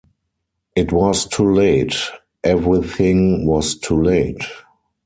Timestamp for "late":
1.53-1.95, 4.01-4.43